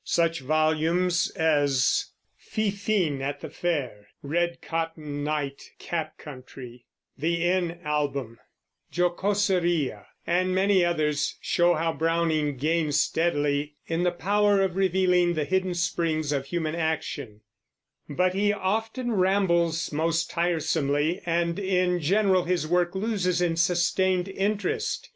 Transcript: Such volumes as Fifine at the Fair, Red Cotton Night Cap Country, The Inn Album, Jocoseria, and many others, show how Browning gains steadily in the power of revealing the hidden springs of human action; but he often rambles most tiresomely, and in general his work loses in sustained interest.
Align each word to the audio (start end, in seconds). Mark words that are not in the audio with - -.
Such 0.03 0.39
volumes 0.39 1.29
as 1.35 2.07
Fifine 2.35 3.21
at 3.21 3.41
the 3.41 3.51
Fair, 3.51 4.07
Red 4.23 4.59
Cotton 4.59 5.23
Night 5.23 5.69
Cap 5.77 6.17
Country, 6.17 6.87
The 7.19 7.45
Inn 7.45 7.77
Album, 7.83 8.39
Jocoseria, 8.91 10.07
and 10.25 10.55
many 10.55 10.83
others, 10.83 11.35
show 11.39 11.75
how 11.75 11.93
Browning 11.93 12.57
gains 12.57 12.99
steadily 12.99 13.75
in 13.85 14.01
the 14.01 14.11
power 14.11 14.61
of 14.63 14.75
revealing 14.75 15.35
the 15.35 15.45
hidden 15.45 15.75
springs 15.75 16.31
of 16.31 16.47
human 16.47 16.73
action; 16.73 17.41
but 18.09 18.33
he 18.33 18.51
often 18.51 19.11
rambles 19.11 19.91
most 19.91 20.31
tiresomely, 20.31 21.21
and 21.27 21.59
in 21.59 21.99
general 21.99 22.45
his 22.45 22.65
work 22.67 22.95
loses 22.95 23.39
in 23.39 23.55
sustained 23.55 24.27
interest. 24.27 25.09